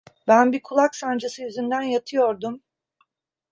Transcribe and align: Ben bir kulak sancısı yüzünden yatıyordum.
Ben 0.27 0.51
bir 0.51 0.63
kulak 0.63 0.95
sancısı 0.95 1.41
yüzünden 1.43 1.81
yatıyordum. 1.81 2.61